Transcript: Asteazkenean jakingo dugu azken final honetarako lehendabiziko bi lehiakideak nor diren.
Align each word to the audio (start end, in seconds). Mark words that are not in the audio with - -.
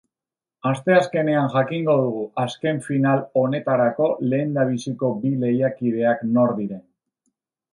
Asteazkenean 0.67 1.49
jakingo 1.55 1.97
dugu 1.99 2.23
azken 2.45 2.81
final 2.87 3.21
honetarako 3.41 4.09
lehendabiziko 4.33 5.13
bi 5.27 5.35
lehiakideak 5.45 6.25
nor 6.33 6.57
diren. 6.63 6.83